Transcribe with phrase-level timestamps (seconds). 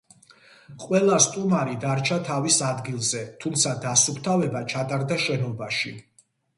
[0.83, 5.99] ყველა სტუმარი დარჩა თავის ადგილზე, თუმცა დასუფთავება ჩატარდა შენობაში.